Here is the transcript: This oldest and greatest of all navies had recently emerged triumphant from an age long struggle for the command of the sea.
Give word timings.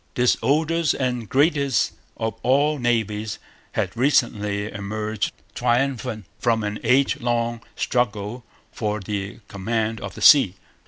This 0.15 0.35
oldest 0.41 0.95
and 0.95 1.29
greatest 1.29 1.91
of 2.17 2.33
all 2.41 2.79
navies 2.79 3.37
had 3.73 3.95
recently 3.95 4.65
emerged 4.71 5.31
triumphant 5.53 6.25
from 6.39 6.63
an 6.63 6.79
age 6.83 7.19
long 7.21 7.61
struggle 7.75 8.43
for 8.71 8.99
the 8.99 9.41
command 9.47 10.01
of 10.01 10.15
the 10.15 10.21
sea. 10.23 10.55